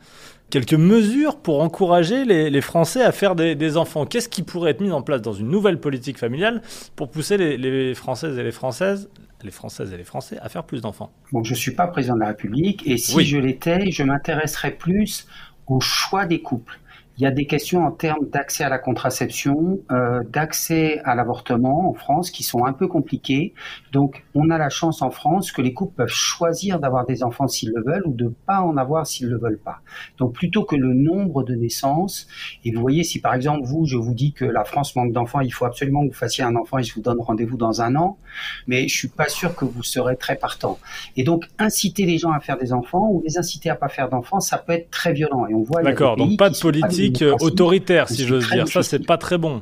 quelques 0.49 0.73
mesures 0.73 1.37
pour 1.37 1.61
encourager 1.61 2.25
les, 2.25 2.61
Français 2.61 3.03
à 3.03 3.11
faire 3.11 3.35
des, 3.35 3.77
enfants. 3.77 4.07
Qu'est-ce 4.07 4.27
qui 4.29 4.41
pourrait 4.41 4.71
être 4.71 4.81
mis 4.81 4.91
en 4.91 5.03
place 5.03 5.21
dans 5.21 5.31
une 5.31 5.47
nouvelle 5.47 5.79
politique 5.79 6.17
familiale 6.17 6.63
pour 6.95 7.11
pousser 7.11 7.37
les 7.37 7.93
Françaises 7.93 8.35
et 8.39 8.41
les 8.41 8.51
Françaises 8.51 9.09
les 9.43 9.51
Françaises 9.51 9.93
et 9.93 9.97
les 9.97 10.03
Français 10.03 10.37
à 10.41 10.49
faire 10.49 10.63
plus 10.63 10.81
d'enfants 10.81 11.11
Bon, 11.31 11.43
je 11.43 11.53
ne 11.53 11.57
suis 11.57 11.71
pas 11.71 11.87
président 11.87 12.15
de 12.15 12.21
la 12.21 12.27
République 12.27 12.85
et 12.87 12.97
si 12.97 13.23
je 13.25 13.37
l'étais, 13.37 13.91
je 13.91 14.03
m'intéresserais 14.03 14.71
plus 14.71 15.27
au 15.67 15.79
choix 15.79 16.25
des 16.25 16.41
couples. 16.41 16.79
Il 17.19 17.23
y 17.23 17.25
a 17.25 17.31
des 17.31 17.45
questions 17.45 17.85
en 17.85 17.91
termes 17.91 18.29
d'accès 18.31 18.63
à 18.63 18.69
la 18.69 18.79
contraception, 18.79 19.81
euh, 19.91 20.23
d'accès 20.29 21.01
à 21.03 21.15
l'avortement 21.15 21.89
en 21.89 21.93
France 21.93 22.31
qui 22.31 22.43
sont 22.43 22.63
un 22.63 22.71
peu 22.71 22.87
compliquées. 22.87 23.53
Donc, 23.91 24.23
on 24.35 24.49
a 24.49 24.57
la 24.57 24.69
chance 24.69 25.01
en 25.01 25.11
France 25.11 25.51
que 25.51 25.61
les 25.61 25.73
couples 25.73 25.95
peuvent 25.97 26.07
choisir 26.07 26.79
d'avoir 26.79 27.05
des 27.05 27.21
enfants 27.21 27.49
s'ils 27.49 27.73
le 27.75 27.83
veulent 27.83 28.03
ou 28.05 28.13
de 28.13 28.33
pas 28.45 28.61
en 28.61 28.77
avoir 28.77 29.05
s'ils 29.05 29.27
le 29.27 29.37
veulent 29.37 29.59
pas. 29.59 29.81
Donc, 30.17 30.31
plutôt 30.31 30.63
que 30.63 30.77
le 30.77 30.93
nombre 30.93 31.43
de 31.43 31.55
naissances, 31.55 32.25
et 32.63 32.71
vous 32.71 32.79
voyez, 32.79 33.03
si 33.03 33.19
par 33.19 33.33
exemple 33.33 33.65
vous, 33.65 33.85
je 33.85 33.97
vous 33.97 34.13
dis 34.13 34.31
que 34.31 34.45
la 34.45 34.63
France 34.63 34.95
manque 34.95 35.11
d'enfants, 35.11 35.41
il 35.41 35.51
faut 35.51 35.65
absolument 35.65 36.03
que 36.03 36.13
vous 36.13 36.17
fassiez 36.17 36.45
un 36.45 36.55
enfant 36.55 36.77
et 36.77 36.83
je 36.83 36.93
vous 36.93 37.01
donne 37.01 37.19
rendez-vous 37.19 37.57
dans 37.57 37.81
un 37.81 37.97
an, 37.97 38.17
mais 38.65 38.87
je 38.87 38.95
suis 38.95 39.09
pas 39.09 39.27
sûr 39.27 39.57
que 39.57 39.65
vous 39.65 39.83
serez 39.83 40.15
très 40.15 40.37
partant. 40.37 40.79
Et 41.17 41.23
donc, 41.23 41.43
inciter 41.57 42.05
les 42.05 42.17
gens 42.17 42.31
à 42.31 42.39
faire 42.39 42.57
des 42.57 42.71
enfants 42.71 43.09
ou 43.11 43.21
les 43.25 43.37
inciter 43.37 43.69
à 43.69 43.75
pas 43.75 43.89
faire 43.89 44.07
d'enfants, 44.07 44.39
ça 44.39 44.57
peut 44.57 44.71
être 44.71 44.89
très 44.89 45.11
violent. 45.11 45.47
Et 45.47 45.53
on 45.53 45.63
voit. 45.63 45.81
D'accord. 45.81 46.15
Donc 46.15 46.37
pas 46.37 46.49
de 46.49 46.57
politique 46.57 47.08
autoritaire, 47.39 48.09
si 48.09 48.25
j'ose 48.25 48.49
dire. 48.49 48.67
Ça, 48.67 48.83
c'est 48.83 49.05
pas 49.05 49.17
très 49.17 49.37
bon. 49.37 49.61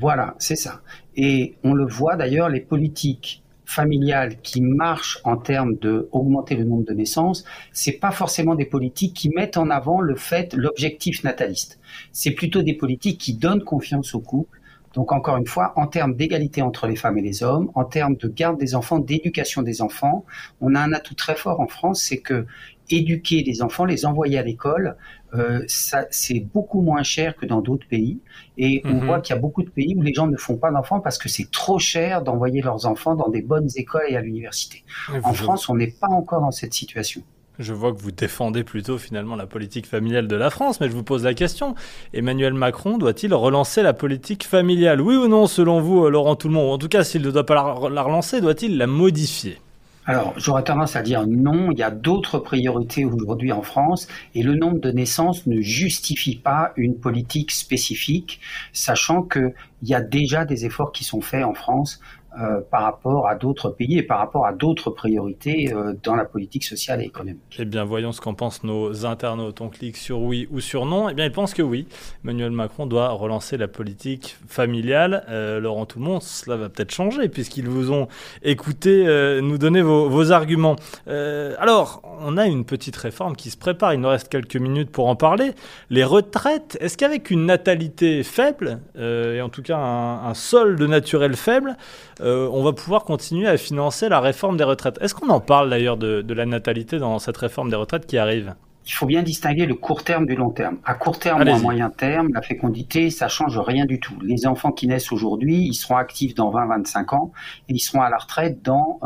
Voilà, 0.00 0.34
c'est 0.38 0.56
ça. 0.56 0.80
Et 1.16 1.54
on 1.62 1.72
le 1.72 1.86
voit 1.86 2.16
d'ailleurs, 2.16 2.48
les 2.48 2.60
politiques 2.60 3.42
familiales 3.64 4.40
qui 4.42 4.60
marchent 4.60 5.18
en 5.24 5.36
termes 5.36 5.76
de 5.76 6.08
augmenter 6.12 6.54
le 6.54 6.64
nombre 6.64 6.84
de 6.84 6.92
naissances, 6.92 7.44
c'est 7.72 7.92
pas 7.92 8.10
forcément 8.10 8.54
des 8.54 8.66
politiques 8.66 9.14
qui 9.14 9.30
mettent 9.30 9.56
en 9.56 9.70
avant 9.70 10.00
le 10.00 10.16
fait, 10.16 10.54
l'objectif 10.54 11.24
nataliste. 11.24 11.78
C'est 12.12 12.32
plutôt 12.32 12.62
des 12.62 12.74
politiques 12.74 13.18
qui 13.18 13.34
donnent 13.34 13.64
confiance 13.64 14.14
aux 14.14 14.20
couples. 14.20 14.60
Donc 14.94 15.10
encore 15.12 15.36
une 15.38 15.46
fois, 15.46 15.72
en 15.76 15.88
termes 15.88 16.14
d'égalité 16.14 16.62
entre 16.62 16.86
les 16.86 16.94
femmes 16.94 17.18
et 17.18 17.22
les 17.22 17.42
hommes, 17.42 17.70
en 17.74 17.84
termes 17.84 18.16
de 18.16 18.28
garde 18.28 18.58
des 18.58 18.76
enfants, 18.76 19.00
d'éducation 19.00 19.62
des 19.62 19.82
enfants, 19.82 20.24
on 20.60 20.74
a 20.74 20.80
un 20.80 20.92
atout 20.92 21.14
très 21.14 21.34
fort 21.34 21.60
en 21.60 21.66
France, 21.66 22.00
c'est 22.00 22.18
que 22.18 22.46
éduquer 22.90 23.42
les 23.42 23.62
enfants, 23.62 23.84
les 23.84 24.06
envoyer 24.06 24.38
à 24.38 24.42
l'école, 24.42 24.96
euh, 25.34 25.64
c'est 25.66 26.40
beaucoup 26.40 26.80
moins 26.80 27.02
cher 27.02 27.36
que 27.36 27.46
dans 27.46 27.60
d'autres 27.60 27.86
pays. 27.88 28.20
Et 28.56 28.82
on 28.84 28.94
mhm. 28.94 29.06
voit 29.06 29.20
qu'il 29.20 29.34
y 29.34 29.38
a 29.38 29.40
beaucoup 29.40 29.62
de 29.62 29.70
pays 29.70 29.94
où 29.96 30.02
les 30.02 30.14
gens 30.14 30.26
ne 30.26 30.36
font 30.36 30.56
pas 30.56 30.70
d'enfants 30.70 31.00
parce 31.00 31.18
que 31.18 31.28
c'est 31.28 31.50
trop 31.50 31.78
cher 31.78 32.22
d'envoyer 32.22 32.62
leurs 32.62 32.86
enfants 32.86 33.14
dans 33.14 33.28
des 33.28 33.42
bonnes 33.42 33.68
écoles 33.76 34.04
et 34.08 34.16
à 34.16 34.20
l'université. 34.20 34.84
En 35.22 35.32
France, 35.32 35.68
on 35.68 35.76
n'est 35.76 35.90
pas 35.90 36.08
encore 36.08 36.40
dans 36.40 36.52
cette 36.52 36.74
situation. 36.74 37.22
Je 37.58 37.72
vois 37.72 37.92
que 37.92 37.98
vous 37.98 38.10
défendez 38.10 38.64
plutôt 38.64 38.98
finalement 38.98 39.36
la 39.36 39.46
politique 39.46 39.86
familiale 39.86 40.26
de 40.26 40.34
la 40.34 40.50
France, 40.50 40.80
mais 40.80 40.88
je 40.88 40.92
vous 40.92 41.04
pose 41.04 41.22
la 41.22 41.34
question. 41.34 41.76
Emmanuel 42.12 42.52
Macron 42.52 42.98
doit-il 42.98 43.32
relancer 43.32 43.82
la 43.82 43.92
politique 43.92 44.44
familiale? 44.44 45.00
Oui 45.00 45.14
ou 45.14 45.28
non, 45.28 45.46
selon 45.46 45.80
vous, 45.80 46.08
Laurent 46.10 46.34
Toulmont? 46.34 46.72
En 46.72 46.78
tout 46.78 46.88
cas, 46.88 47.04
s'il 47.04 47.22
ne 47.22 47.30
doit 47.30 47.46
pas 47.46 47.54
la 47.54 48.02
relancer, 48.02 48.40
doit-il 48.40 48.76
la 48.76 48.88
modifier? 48.88 49.58
Alors, 50.06 50.34
j'aurais 50.36 50.64
tendance 50.64 50.96
à 50.96 51.02
dire 51.02 51.26
non, 51.26 51.70
il 51.70 51.78
y 51.78 51.82
a 51.82 51.90
d'autres 51.90 52.38
priorités 52.38 53.06
aujourd'hui 53.06 53.52
en 53.52 53.62
France 53.62 54.06
et 54.34 54.42
le 54.42 54.54
nombre 54.54 54.78
de 54.78 54.90
naissances 54.90 55.46
ne 55.46 55.62
justifie 55.62 56.36
pas 56.36 56.72
une 56.76 56.98
politique 56.98 57.50
spécifique, 57.50 58.40
sachant 58.74 59.22
qu'il 59.22 59.54
y 59.82 59.94
a 59.94 60.02
déjà 60.02 60.44
des 60.44 60.66
efforts 60.66 60.92
qui 60.92 61.04
sont 61.04 61.22
faits 61.22 61.44
en 61.44 61.54
France 61.54 62.00
euh, 62.40 62.60
par 62.68 62.82
rapport 62.82 63.28
à 63.28 63.36
d'autres 63.36 63.70
pays 63.70 63.96
et 63.96 64.02
par 64.02 64.18
rapport 64.18 64.44
à 64.44 64.52
d'autres 64.52 64.90
priorités 64.90 65.72
euh, 65.72 65.92
dans 66.02 66.16
la 66.16 66.24
politique 66.24 66.64
sociale 66.64 67.00
et 67.00 67.04
économique. 67.04 67.56
Eh 67.60 67.64
bien, 67.64 67.84
voyons 67.84 68.10
ce 68.10 68.20
qu'en 68.20 68.34
pensent 68.34 68.64
nos 68.64 69.06
internautes. 69.06 69.60
On 69.60 69.68
clique 69.68 69.96
sur 69.96 70.20
oui 70.20 70.48
ou 70.50 70.58
sur 70.58 70.84
non. 70.84 71.08
Eh 71.08 71.14
bien, 71.14 71.26
ils 71.26 71.32
pensent 71.32 71.54
que 71.54 71.62
oui. 71.62 71.86
Emmanuel 72.24 72.50
Macron 72.50 72.86
doit 72.86 73.10
relancer 73.10 73.56
la 73.56 73.68
politique 73.68 74.36
familiale. 74.48 75.24
Euh, 75.28 75.60
Laurent 75.60 75.86
Toulmont, 75.86 76.18
cela 76.18 76.56
va 76.56 76.68
peut-être 76.68 76.90
changer 76.90 77.28
puisqu'ils 77.28 77.68
vous 77.68 77.92
ont 77.92 78.08
écouté 78.42 79.04
nous 79.40 79.58
donner 79.58 79.82
vos, 79.82 80.08
vos 80.08 80.32
arguments. 80.32 80.76
alors, 81.06 82.02
on 82.20 82.36
a 82.36 82.46
une 82.46 82.64
petite 82.64 82.96
réforme 82.96 83.36
qui 83.36 83.50
se 83.50 83.56
prépare. 83.56 83.94
Il 83.94 84.00
nous 84.00 84.08
reste 84.08 84.28
quelques 84.28 84.56
minutes 84.56 84.90
pour 84.90 85.06
en 85.06 85.14
parler. 85.14 85.52
Les 85.90 86.04
retraites, 86.04 86.76
est-ce 86.80 86.96
qu'avec 86.96 87.30
une 87.30 87.46
natalité 87.46 88.22
faible, 88.24 88.80
et 88.98 89.40
en 89.40 89.48
tout 89.48 89.62
cas 89.62 89.76
un, 89.76 90.26
un 90.26 90.34
solde 90.34 90.82
naturel 90.82 91.36
faible, 91.36 91.76
euh, 92.24 92.48
on 92.50 92.62
va 92.62 92.72
pouvoir 92.72 93.04
continuer 93.04 93.46
à 93.46 93.56
financer 93.58 94.08
la 94.08 94.20
réforme 94.20 94.56
des 94.56 94.64
retraites. 94.64 94.98
Est-ce 95.02 95.14
qu'on 95.14 95.28
en 95.28 95.40
parle 95.40 95.68
d'ailleurs 95.68 95.98
de, 95.98 96.24
la 96.32 96.46
natalité 96.46 96.98
dans 96.98 97.18
cette 97.18 97.36
réforme 97.36 97.68
des 97.68 97.76
retraites 97.76 98.06
qui 98.06 98.16
arrive? 98.16 98.54
Il 98.86 98.92
faut 98.92 99.06
bien 99.06 99.22
distinguer 99.22 99.64
le 99.64 99.74
court 99.74 100.04
terme 100.04 100.26
du 100.26 100.34
long 100.34 100.50
terme. 100.50 100.78
À 100.84 100.94
court 100.94 101.18
terme 101.18 101.42
ou 101.42 101.50
à 101.50 101.58
moyen 101.58 101.88
terme, 101.88 102.28
la 102.34 102.42
fécondité, 102.42 103.08
ça 103.08 103.28
change 103.28 103.58
rien 103.58 103.86
du 103.86 103.98
tout. 103.98 104.14
Les 104.22 104.46
enfants 104.46 104.72
qui 104.72 104.86
naissent 104.86 105.10
aujourd'hui, 105.10 105.56
ils 105.56 105.74
seront 105.74 105.96
actifs 105.96 106.34
dans 106.34 106.50
20-25 106.50 107.14
ans 107.14 107.32
et 107.68 107.74
ils 107.74 107.80
seront 107.80 108.02
à 108.02 108.10
la 108.10 108.18
retraite 108.18 108.62
dans 108.62 109.00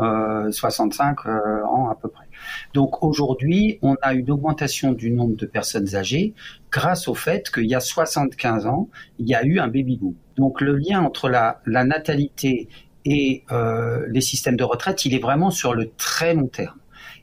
65 0.51 1.25
euh, 1.25 1.29
euh, 1.29 1.65
ans 1.65 1.89
à 1.89 1.95
peu 1.95 2.09
près. 2.09 2.25
Donc 2.73 3.03
aujourd'hui, 3.03 3.79
on 3.81 3.95
a 4.01 4.13
une 4.13 4.29
augmentation 4.31 4.91
du 4.91 5.11
nombre 5.11 5.35
de 5.35 5.45
personnes 5.45 5.95
âgées 5.95 6.33
grâce 6.71 7.07
au 7.07 7.15
fait 7.15 7.49
qu'il 7.49 7.65
y 7.65 7.75
a 7.75 7.79
75 7.79 8.65
ans, 8.65 8.89
il 9.17 9.27
y 9.27 9.35
a 9.35 9.43
eu 9.43 9.59
un 9.59 9.67
baby 9.67 9.97
boom. 9.97 10.15
Donc 10.37 10.61
le 10.61 10.75
lien 10.75 11.01
entre 11.01 11.29
la, 11.29 11.61
la 11.65 11.83
natalité 11.83 12.67
et 13.09 13.43
euh, 13.51 14.05
les 14.07 14.21
systèmes 14.21 14.55
de 14.55 14.63
retraite, 14.63 15.03
il 15.03 15.15
est 15.15 15.19
vraiment 15.19 15.49
sur 15.49 15.73
le 15.73 15.89
très 15.97 16.35
long 16.35 16.47
terme. 16.47 16.77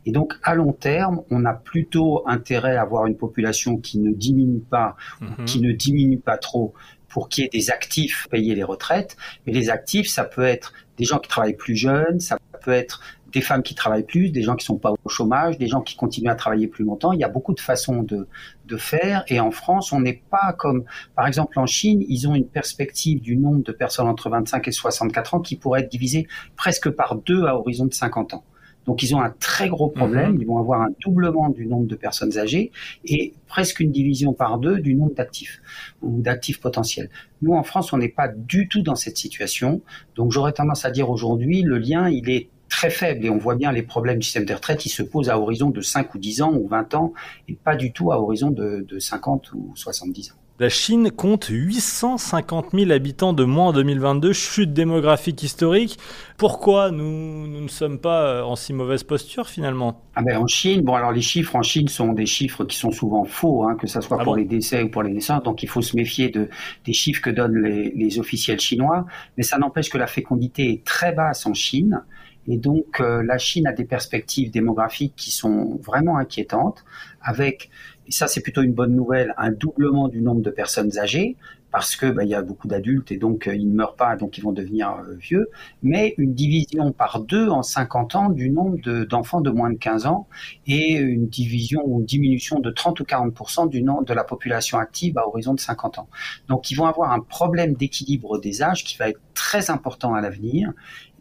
Et 0.05 0.11
donc, 0.11 0.35
à 0.43 0.55
long 0.55 0.73
terme, 0.73 1.23
on 1.31 1.45
a 1.45 1.55
plutôt 1.55 2.29
intérêt 2.29 2.77
à 2.77 2.83
avoir 2.83 3.07
une 3.07 3.17
population 3.17 3.79
qui 3.79 3.99
ne 3.99 4.13
diminue 4.13 4.61
pas, 4.61 4.97
mhm. 5.21 5.45
qui 5.47 5.61
ne 5.61 5.73
diminue 5.73 6.19
pas 6.19 6.39
trop 6.39 6.75
pour 7.09 7.29
qu'il 7.29 7.45
y 7.45 7.47
ait 7.47 7.51
des 7.51 7.71
actifs 7.71 8.27
payer 8.31 8.55
les 8.57 8.65
retraites. 8.65 9.17
Mais 9.47 9.53
les 9.53 9.71
actifs, 9.71 10.09
ça 10.09 10.25
peut 10.25 10.45
être 10.45 10.73
des 10.99 11.05
gens 11.05 11.19
qui 11.19 11.29
travaillent 11.29 11.57
plus 11.57 11.77
jeunes, 11.77 12.19
ça 12.19 12.37
peut 12.67 12.73
être 12.73 13.01
des 13.33 13.41
femmes 13.41 13.63
qui 13.63 13.75
travaillent 13.75 14.07
plus, 14.07 14.31
des 14.31 14.43
gens 14.43 14.57
qui 14.57 14.65
sont 14.65 14.79
pas 14.79 14.93
au 15.05 15.09
chômage, 15.09 15.57
des 15.57 15.69
gens 15.69 15.83
qui 15.83 15.95
continuent 15.95 16.31
à 16.31 16.35
travailler 16.35 16.67
plus 16.67 16.85
longtemps. 16.85 17.13
Il 17.13 17.21
y 17.21 17.25
a 17.25 17.29
beaucoup 17.29 17.55
de 17.55 17.61
façons 17.61 18.03
de, 18.03 18.27
de 18.65 18.77
faire. 18.77 19.25
Et 19.29 19.39
en 19.39 19.53
France, 19.53 19.93
on 19.93 20.01
n'est 20.01 20.21
pas 20.31 20.53
comme, 20.59 20.85
par 21.15 21.29
exemple, 21.29 21.59
en 21.61 21.67
Chine, 21.67 22.05
ils 22.09 22.27
ont 22.29 22.35
une 22.35 22.49
perspective 22.49 23.21
du 23.21 23.37
nombre 23.37 23.63
de 23.63 23.73
personnes 23.73 24.09
entre 24.09 24.31
25 24.31 24.67
et 24.67 24.73
64 24.73 25.35
ans 25.35 25.41
qui 25.41 25.57
pourrait 25.57 25.83
être 25.83 25.91
divisée 25.91 26.27
presque 26.57 26.91
par 26.91 27.15
deux 27.15 27.45
à 27.45 27.57
horizon 27.57 27.87
de 27.87 27.95
50 27.95 28.35
ans. 28.35 28.45
Donc 28.87 29.03
ils 29.03 29.15
ont 29.15 29.21
un 29.21 29.31
très 29.31 29.69
gros 29.69 29.89
problème, 29.89 30.35
mhm. 30.35 30.41
ils 30.41 30.47
vont 30.47 30.59
avoir 30.59 30.81
un 30.83 30.91
doublement 31.05 31.49
du 31.51 31.67
nombre 31.67 31.87
de 31.87 31.97
personnes 31.97 32.39
âgées 32.39 32.71
et 33.05 33.35
presque 33.49 33.81
une 33.81 33.91
division 33.91 34.33
par 34.33 34.59
deux 34.59 34.79
du 34.79 34.95
nombre 34.95 35.15
d'actifs 35.15 35.61
ou 36.03 36.23
d'actifs 36.23 36.61
potentiels. 36.61 37.11
Nous 37.43 37.53
en 37.53 37.65
France, 37.65 37.93
on 37.93 37.99
n'est 37.99 38.09
pas 38.09 38.29
du 38.29 38.69
tout 38.69 38.83
dans 38.83 38.95
cette 38.95 39.17
situation. 39.17 39.83
Donc 40.15 40.31
j'aurais 40.31 40.53
tendance 40.53 40.85
à 40.85 40.93
dire 40.93 41.11
aujourd'hui, 41.11 41.63
le 41.63 41.79
lien, 41.79 42.09
il 42.09 42.31
est 42.31 42.49
très 42.69 42.91
faible 42.91 43.25
et 43.25 43.31
on 43.31 43.39
voit 43.39 43.55
bien 43.55 43.73
les 43.73 43.83
problèmes 43.83 44.19
du 44.19 44.25
système 44.25 44.45
des 44.45 44.55
retraites, 44.55 44.87
ils 44.87 44.91
se 44.91 45.03
posent 45.03 45.31
à 45.31 45.39
horizon 45.39 45.71
de 45.71 45.81
5 45.81 46.15
ou 46.15 46.19
10 46.19 46.43
ans 46.43 46.53
ou 46.55 46.67
20 46.67 46.95
ans 46.95 47.13
et 47.49 47.55
pas 47.55 47.77
du 47.77 47.93
tout 47.93 48.13
à 48.13 48.21
horizon 48.21 48.51
de, 48.51 48.85
de 48.87 48.99
50 48.99 49.53
ou 49.53 49.73
70 49.75 50.33
ans. 50.33 50.37
La 50.59 50.71
Chine 50.71 51.11
compte 51.11 51.49
850 51.51 52.69
000 52.73 52.91
habitants 52.91 53.35
de 53.35 53.45
moins 53.45 53.67
en 53.69 53.73
2022, 53.75 54.33
chute 54.33 54.73
démographique 54.73 55.43
historique. 55.43 55.99
Pourquoi 56.39 56.91
nous, 56.91 57.47
nous, 57.47 57.61
ne 57.61 57.69
sommes 57.69 57.99
pas 57.99 58.23
euh, 58.23 58.43
en 58.43 58.57
si 58.57 58.73
mauvaise 58.73 59.03
posture 59.03 59.51
finalement? 59.51 60.01
Ah 60.15 60.23
ben 60.23 60.39
En 60.39 60.47
Chine, 60.47 60.81
bon 60.81 60.95
alors 60.95 61.13
les 61.13 61.21
chiffres 61.21 61.57
en 61.57 61.63
Chine 61.63 61.89
sont 61.89 62.15
des 62.15 62.25
chiffres 62.25 62.65
qui 62.65 62.79
sont 62.79 62.91
souvent 62.91 63.25
faux, 63.25 63.65
hein, 63.65 63.77
que 63.79 63.87
ce 63.87 64.01
soit 64.01 64.17
ah 64.19 64.25
pour 64.25 64.35
les 64.35 64.47
décès 64.47 64.83
ou 64.83 64.89
pour 64.89 65.03
les 65.03 65.13
naissances, 65.13 65.43
donc 65.43 65.63
il 65.63 65.69
faut 65.69 65.83
se 65.83 65.95
méfier 65.95 66.31
de, 66.31 66.49
des 66.87 66.95
chiffres 66.95 67.21
que 67.21 67.29
donnent 67.29 67.63
les, 67.63 67.93
les 67.95 68.19
officiels 68.19 68.59
chinois, 68.59 69.05
mais 69.37 69.43
ça 69.43 69.59
n'empêche 69.59 69.91
que 69.91 69.99
la 69.99 70.07
fécondité 70.07 70.73
est 70.73 70.85
très 70.85 71.13
basse 71.13 71.45
en 71.45 71.53
Chine. 71.53 72.03
Et 72.49 72.59
donc, 72.59 73.01
euh, 73.01 73.23
la 73.23 73.39
Chine 73.39 73.67
a 73.67 73.73
des 73.73 73.85
perspectives 73.85 74.51
démographiques 74.51 75.15
qui 75.17 75.31
sont 75.31 75.81
vraiment 75.83 76.17
inquiétantes, 76.17 76.85
avec, 77.21 77.71
et 78.07 78.13
ça 78.13 78.29
c'est 78.29 78.41
plutôt 78.41 78.63
une 78.63 78.73
bonne 78.73 78.95
nouvelle, 78.95 79.35
un 79.37 79.51
doublement 79.51 80.09
du 80.09 80.21
nombre 80.21 80.43
de 80.43 80.51
personnes 80.51 80.97
âgées, 80.99 81.37
parce 81.71 81.97
que 81.97 82.07
bah, 82.07 82.25
il 82.25 82.31
y 82.31 82.35
a 82.35 82.43
beaucoup 82.43 82.69
d'adultes 82.69 83.13
et 83.13 83.17
donc 83.17 83.47
euh, 83.47 83.55
ils 83.55 83.69
ne 83.69 83.75
meurent 83.75 83.97
pas, 83.97 84.17
donc 84.17 84.39
ils 84.39 84.43
vont 84.43 84.53
devenir 84.53 84.91
euh, 84.91 85.15
vieux, 85.15 85.51
mais 85.83 86.15
une 86.19 86.35
division 86.35 86.93
par 86.93 87.21
deux 87.21 87.49
en 87.49 87.63
50 87.63 88.15
ans 88.15 88.29
du 88.31 88.51
nombre 88.51 88.79
d'enfants 89.05 89.41
de, 89.41 89.51
moins 89.51 89.71
de 89.71 89.79
15 89.79 90.07
ans 90.07 90.29
et 90.67 90.95
une 90.95 91.29
division 91.29 91.83
ou 91.85 92.01
une 92.01 92.07
diminution 92.07 92.61
de 92.61 92.71
30 92.71 93.01
ou 93.01 93.05
40 93.05 93.71
du 93.71 93.83
nombre 93.83 94.05
de 94.05 94.15
la 94.15 94.25
population 94.25 94.79
active 94.79 95.19
à 95.19 95.27
horizon 95.27 95.55
de 95.55 95.61
50 95.61 95.99
ans. 95.99 96.09
Donc 96.49 96.71
ils 96.71 96.75
vont 96.75 96.87
avoir 96.87 97.13
un 97.13 97.21
problème 97.21 97.75
d'équilibre 97.75 98.39
des 98.39 98.63
âges 98.63 98.85
qui 98.85 98.97
va 98.97 99.09
être 99.09 99.21
très 99.35 99.71
important 99.71 100.15
à 100.15 100.21
l'avenir 100.21 100.73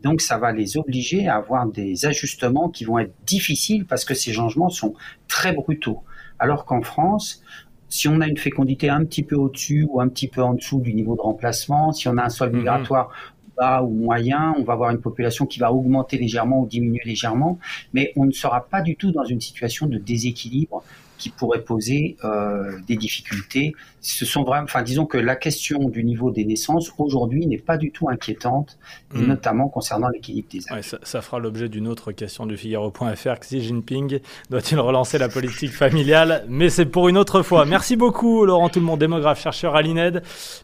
donc, 0.06 0.22
ça 0.22 0.38
va 0.38 0.52
les 0.52 0.78
obliger 0.78 1.28
à 1.28 1.38
avoir 1.38 1.66
des 1.66 2.06
ajustements 2.06 2.70
qui 2.70 2.84
vont 2.84 3.00
être 3.00 3.16
difficiles 3.26 3.88
parce 3.88 4.06
que 4.06 4.14
ces 4.14 4.34
changements 4.34 4.70
sont 4.70 4.94
très 5.28 5.52
brutaux. 5.52 6.04
Alors 6.38 6.66
qu'en 6.66 6.84
France, 6.84 7.42
si 7.90 8.08
on 8.08 8.22
a 8.22 8.28
une 8.28 8.38
fécondité 8.38 8.90
un 8.90 9.06
petit 9.06 9.24
peu 9.24 9.36
au-dessus 9.36 9.88
ou 9.90 10.02
un 10.02 10.08
petit 10.08 10.28
peu 10.28 10.42
en 10.42 10.54
dessous 10.54 10.80
du 10.80 10.94
niveau 10.94 11.16
de 11.16 11.22
remplacement, 11.22 11.92
si 11.92 12.08
on 12.08 12.18
a 12.18 12.24
un 12.24 12.30
sol 12.30 12.50
mhm. 12.50 12.58
migratoire 12.58 13.12
bas 13.58 13.82
ou 13.84 13.90
moyen, 13.90 14.54
on 14.58 14.64
va 14.64 14.74
avoir 14.74 14.92
une 14.92 15.00
population 15.00 15.46
qui 15.46 15.60
va 15.60 15.72
augmenter 15.72 16.18
légèrement 16.18 16.62
ou 16.62 16.68
diminuer 16.68 17.02
légèrement, 17.06 17.58
mais 17.94 18.12
on 18.16 18.26
ne 18.26 18.32
sera 18.32 18.66
pas 18.66 18.82
du 18.82 18.96
tout 18.96 19.12
dans 19.12 19.24
une 19.24 19.40
situation 19.42 19.88
de 19.88 19.98
déséquilibre 19.98 20.84
qui 21.18 21.30
pourraient 21.30 21.64
poser 21.64 22.18
euh, 22.24 22.80
des 22.88 22.96
difficultés. 22.96 23.74
Ce 24.02 24.26
sont 24.26 24.44
vraiment, 24.44 24.66
enfin, 24.66 24.84
disons 24.84 25.06
que 25.06 25.18
la 25.18 25.36
question 25.36 25.90
du 25.90 26.04
niveau 26.04 26.30
des 26.32 26.46
naissances 26.46 26.92
aujourd'hui 26.98 27.48
n'est 27.48 27.58
pas 27.58 27.78
du 27.78 27.92
tout 27.92 28.10
inquiétante, 28.10 28.78
Hmm. 29.14 29.28
notamment 29.28 29.70
concernant 29.70 30.10
l'équilibre 30.10 30.50
des 30.52 30.60
âges. 30.70 30.76
Ouais, 30.76 30.82
ça, 30.82 30.98
ça 31.04 31.22
fera 31.22 31.40
l'objet 31.40 31.70
d'une 31.70 31.88
autre 31.88 32.12
question 32.12 32.46
du 32.46 32.58
Figaro.fr. 32.58 33.40
Xi 33.40 33.62
Jinping 33.62 34.20
doit-il 34.50 34.78
relancer 34.80 35.18
la 35.18 35.30
politique 35.30 35.72
familiale? 35.72 36.44
Mais 36.50 36.70
c'est 36.70 36.86
pour 36.86 37.08
une 37.08 37.18
autre 37.18 37.42
fois. 37.42 37.66
Merci 37.66 37.96
beaucoup, 37.96 38.44
Laurent 38.46 38.68
Tout-le-Monde, 38.68 39.00
démographe, 39.00 39.42
chercheur 39.42 39.76
à 39.76 39.82
l'INED. 39.82 40.22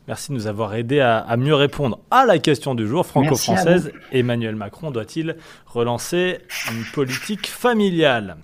Merci 0.08 0.31
de 0.31 0.36
nous 0.36 0.48
avoir 0.48 0.75
aidé 0.75 1.00
à, 1.00 1.20
à 1.20 1.38
mieux 1.38 1.55
répondre 1.55 2.00
à 2.12 2.25
la 2.25 2.39
question 2.39 2.75
du 2.75 2.88
jour 2.88 3.05
franco-française. 3.05 3.93
Emmanuel 4.12 4.55
Macron 4.55 4.91
doit-il 4.91 5.38
relancer 5.65 6.39
une 6.72 6.84
politique 6.93 7.48
familiale? 7.48 8.36